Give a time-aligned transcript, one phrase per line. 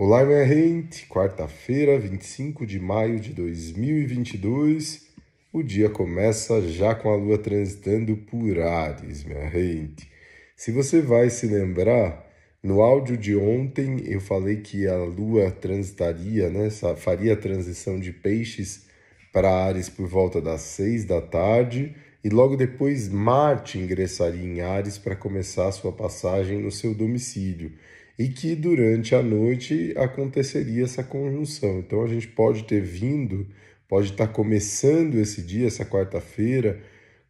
[0.00, 1.08] Olá, minha gente!
[1.08, 5.08] Quarta-feira, 25 de maio de 2022.
[5.52, 10.08] O dia começa já com a lua transitando por Ares, minha gente.
[10.54, 12.24] Se você vai se lembrar,
[12.62, 18.12] no áudio de ontem eu falei que a lua transitaria, né, faria a transição de
[18.12, 18.86] peixes
[19.32, 24.96] para Ares por volta das seis da tarde e logo depois Marte ingressaria em Ares
[24.96, 27.72] para começar a sua passagem no seu domicílio
[28.18, 31.78] e que durante a noite aconteceria essa conjunção.
[31.78, 33.46] Então a gente pode ter vindo,
[33.88, 36.80] pode estar começando esse dia, essa quarta-feira,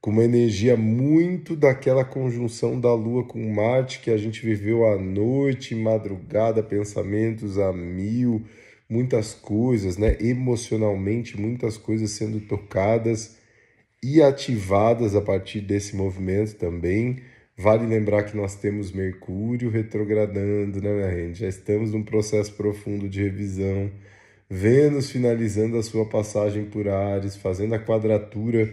[0.01, 4.96] com uma energia muito daquela conjunção da Lua com Marte que a gente viveu à
[4.96, 8.45] noite, madrugada, pensamentos a mil,
[8.88, 10.16] muitas coisas, né?
[10.20, 13.37] Emocionalmente, muitas coisas sendo tocadas
[14.02, 17.18] e ativadas a partir desse movimento também.
[17.60, 21.40] Vale lembrar que nós temos Mercúrio retrogradando, né, minha gente?
[21.40, 23.90] Já estamos num processo profundo de revisão.
[24.48, 28.73] Vênus finalizando a sua passagem por Ares, fazendo a quadratura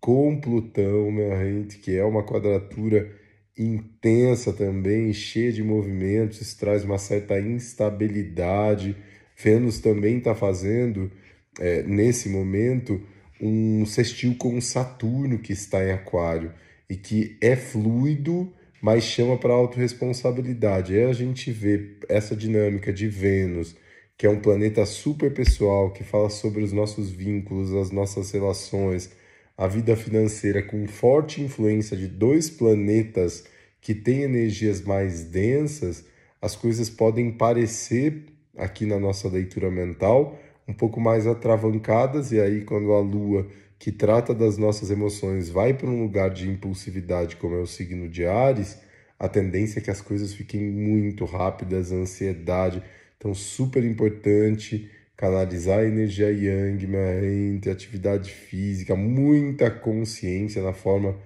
[0.00, 3.08] com Plutão, minha gente, que é uma quadratura
[3.56, 8.96] intensa também, cheia de movimentos, isso traz uma certa instabilidade.
[9.36, 11.12] Vênus também está fazendo,
[11.60, 13.00] é, nesse momento,
[13.40, 16.52] um sextil com Saturno, que está em Aquário
[16.88, 20.94] e que é fluido, mas chama para autorresponsabilidade.
[20.94, 23.76] Aí a gente vê essa dinâmica de Vênus,
[24.16, 29.10] que é um planeta super pessoal, que fala sobre os nossos vínculos, as nossas relações,
[29.56, 33.44] a vida financeira, com forte influência de dois planetas
[33.80, 36.04] que têm energias mais densas,
[36.40, 38.24] as coisas podem parecer,
[38.56, 43.46] aqui na nossa leitura mental, um pouco mais atravancadas, e aí quando a Lua
[43.78, 48.08] que trata das nossas emoções vai para um lugar de impulsividade, como é o signo
[48.08, 48.78] de Ares,
[49.18, 52.82] a tendência é que as coisas fiquem muito rápidas, ansiedade.
[53.16, 61.16] Então, super importante canalizar a energia yang, minha gente, atividade física, muita consciência na forma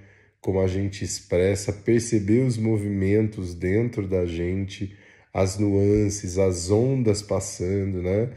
[0.40, 4.96] como a gente expressa, perceber os movimentos dentro da gente,
[5.34, 8.30] as nuances, as ondas passando, né?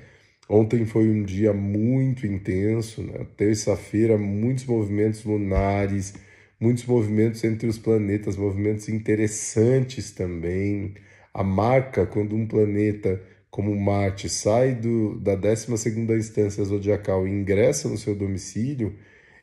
[0.49, 3.25] Ontem foi um dia muito intenso, né?
[3.37, 6.13] terça-feira, muitos movimentos lunares,
[6.59, 10.95] muitos movimentos entre os planetas, movimentos interessantes também.
[11.33, 13.21] A marca, quando um planeta
[13.53, 15.71] como Marte sai do, da 12
[16.17, 18.95] instância zodiacal e ingressa no seu domicílio,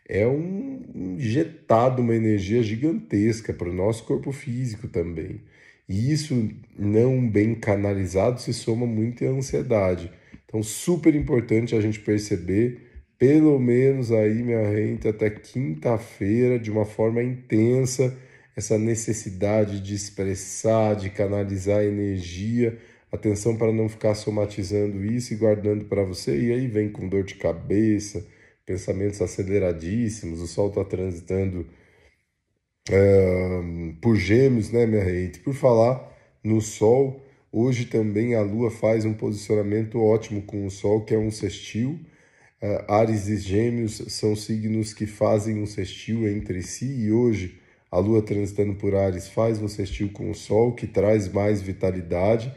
[0.08, 0.82] é um
[1.16, 5.40] injetado uma energia gigantesca para o nosso corpo físico também.
[5.88, 10.10] E isso, não bem canalizado, se soma muito à ansiedade.
[10.50, 16.84] Então, super importante a gente perceber, pelo menos aí, minha gente, até quinta-feira, de uma
[16.84, 18.18] forma intensa,
[18.56, 22.76] essa necessidade de expressar, de canalizar energia.
[23.12, 26.36] Atenção para não ficar somatizando isso e guardando para você.
[26.36, 28.26] E aí vem com dor de cabeça,
[28.66, 30.40] pensamentos aceleradíssimos.
[30.40, 31.64] O Sol está transitando
[32.88, 35.38] uh, por gêmeos, né, minha gente?
[35.38, 36.12] Por falar
[36.42, 41.18] no Sol, Hoje também a Lua faz um posicionamento ótimo com o Sol, que é
[41.18, 41.98] um sextil.
[42.62, 47.58] Uh, Ares e Gêmeos são signos que fazem um sextil entre si, e hoje
[47.90, 52.54] a Lua transitando por Ares faz um sextil com o Sol, que traz mais vitalidade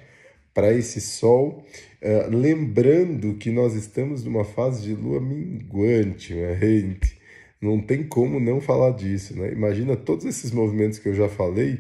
[0.54, 1.66] para esse Sol.
[2.00, 7.18] Uh, lembrando que nós estamos numa fase de Lua minguante, minha gente.
[7.60, 9.52] Não tem como não falar disso, né?
[9.52, 11.80] Imagina todos esses movimentos que eu já falei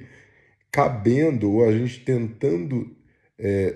[0.71, 2.89] cabendo ou a gente tentando
[3.43, 3.75] é,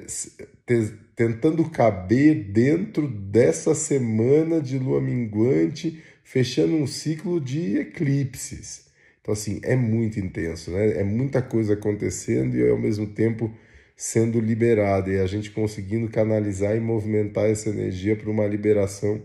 [0.65, 8.87] te, tentando caber dentro dessa semana de lua minguante, fechando um ciclo de eclipses.
[9.21, 11.01] Então, assim, é muito intenso, né?
[11.01, 13.53] É muita coisa acontecendo e ao mesmo tempo
[13.93, 19.21] sendo liberada e a gente conseguindo canalizar e movimentar essa energia para uma liberação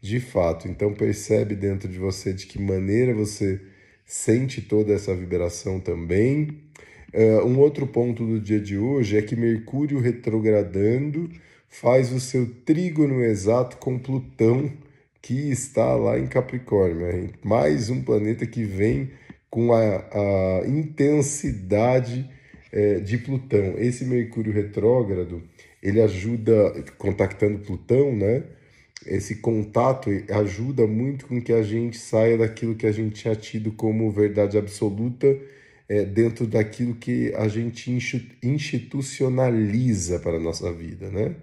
[0.00, 0.68] de fato.
[0.68, 3.60] Então, percebe dentro de você de que maneira você
[4.06, 6.62] sente toda essa vibração também
[7.14, 11.30] Uh, um outro ponto do dia de hoje é que Mercúrio retrogradando
[11.68, 14.72] faz o seu trígono exato com Plutão,
[15.22, 17.30] que está lá em Capricórnio.
[17.44, 19.10] Mais um planeta que vem
[19.48, 22.28] com a, a intensidade
[22.72, 23.74] é, de Plutão.
[23.78, 25.42] Esse Mercúrio retrógrado,
[25.82, 28.42] ele ajuda, contactando Plutão, né?
[29.06, 33.70] Esse contato ajuda muito com que a gente saia daquilo que a gente tinha tido
[33.70, 35.38] como verdade absoluta
[35.88, 37.90] é, dentro daquilo que a gente
[38.42, 41.36] institucionaliza para a nossa vida, né?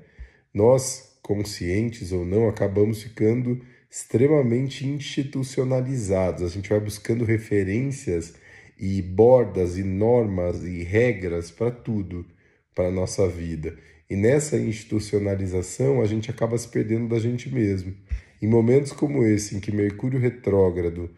[0.54, 6.44] Nós, conscientes ou não, acabamos ficando extremamente institucionalizados.
[6.44, 8.34] A gente vai buscando referências
[8.78, 12.26] e bordas e normas e regras para tudo
[12.76, 13.78] para a nossa vida.
[14.10, 17.96] E nessa institucionalização, a gente acaba se perdendo da gente mesmo.
[18.42, 21.10] Em momentos como esse, em que Mercúrio retrógrado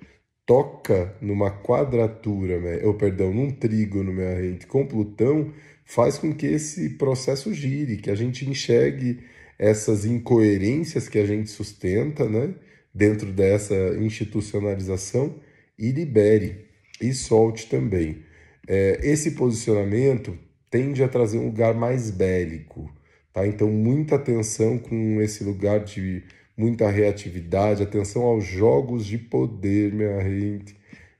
[0.45, 5.51] toca numa quadratura, ou perdão, num trígono, gente, com Plutão,
[5.83, 9.19] faz com que esse processo gire, que a gente enxergue
[9.57, 12.53] essas incoerências que a gente sustenta, né,
[12.93, 15.35] dentro dessa institucionalização
[15.77, 16.65] e libere
[17.01, 18.23] e solte também.
[18.67, 20.37] É, esse posicionamento
[20.69, 22.91] tende a trazer um lugar mais bélico,
[23.31, 23.45] tá?
[23.45, 26.23] Então muita atenção com esse lugar de
[26.57, 30.75] muita reatividade, atenção aos jogos de poder, minha gente.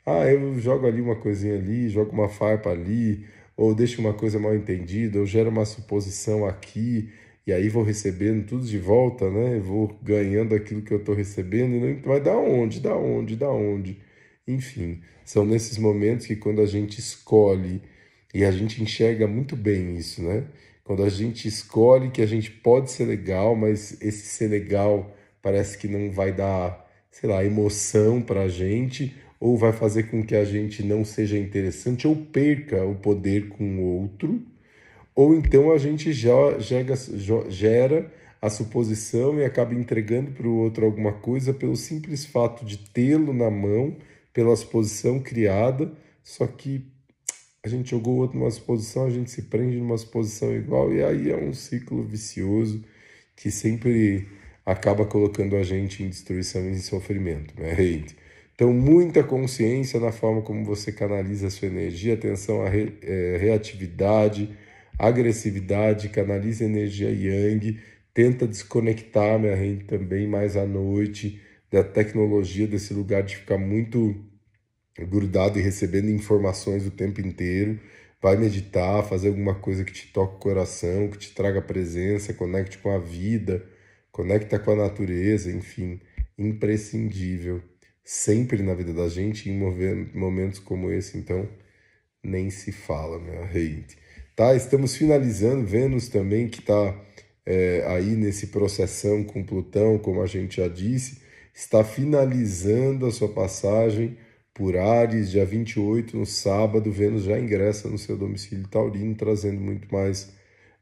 [0.06, 3.26] Ah, eu jogo ali uma coisinha ali, jogo uma farpa ali,
[3.58, 7.10] ou deixo uma coisa mal entendida, ou gero uma suposição aqui,
[7.48, 9.60] e aí vou recebendo tudo de volta, né?
[9.60, 14.00] Vou ganhando aquilo que eu estou recebendo, e mas da onde, da onde, da onde?
[14.48, 17.82] Enfim, são nesses momentos que quando a gente escolhe,
[18.34, 20.44] e a gente enxerga muito bem isso, né?
[20.84, 25.15] Quando a gente escolhe que a gente pode ser legal, mas esse ser legal
[25.46, 30.26] parece que não vai dar, sei lá, emoção para a gente, ou vai fazer com
[30.26, 34.42] que a gente não seja interessante, ou perca o poder com o outro,
[35.14, 36.96] ou então a gente já gera,
[37.48, 38.12] gera
[38.42, 43.32] a suposição e acaba entregando para o outro alguma coisa pelo simples fato de tê-lo
[43.32, 43.96] na mão,
[44.34, 45.94] pela suposição criada,
[46.24, 46.92] só que
[47.64, 51.04] a gente jogou o outro numa suposição, a gente se prende numa suposição igual, e
[51.04, 52.84] aí é um ciclo vicioso
[53.36, 54.28] que sempre
[54.66, 58.16] acaba colocando a gente em destruição e em sofrimento, né, hate.
[58.56, 63.38] Então, muita consciência na forma como você canaliza a sua energia, atenção à re, é,
[63.40, 64.50] reatividade,
[64.98, 67.80] agressividade, canaliza energia yang,
[68.14, 74.16] tenta desconectar, minha gente, também mais à noite da tecnologia, desse lugar de ficar muito
[74.98, 77.78] grudado e recebendo informações o tempo inteiro.
[78.22, 82.78] Vai meditar, fazer alguma coisa que te toque o coração, que te traga presença, conecte
[82.78, 83.66] com a vida,
[84.16, 86.00] conecta com a natureza, enfim,
[86.38, 87.62] imprescindível,
[88.02, 89.60] sempre na vida da gente, em
[90.14, 91.46] momentos como esse, então,
[92.24, 93.98] nem se fala, minha gente.
[94.34, 96.98] Tá, estamos finalizando, Vênus também, que está
[97.46, 101.22] é, aí nesse processão com Plutão, como a gente já disse,
[101.54, 104.18] está finalizando a sua passagem
[104.54, 109.94] por Ares, dia 28, no sábado, Vênus já ingressa no seu domicílio taurino, trazendo muito
[109.94, 110.34] mais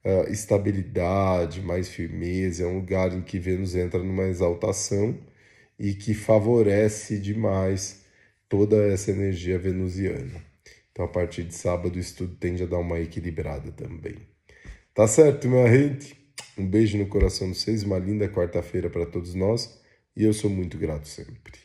[0.05, 5.17] uh, estabilidade, mais firmeza, é um lugar em que Vênus entra numa exaltação
[5.79, 8.03] e que favorece demais
[8.47, 10.41] toda essa energia venusiana.
[10.91, 14.15] Então, a partir de sábado, isso tudo tende a dar uma equilibrada também.
[14.93, 16.15] Tá certo, minha gente?
[16.57, 19.81] Um beijo no coração de vocês, uma linda quarta-feira para todos nós
[20.15, 21.62] e eu sou muito grato sempre.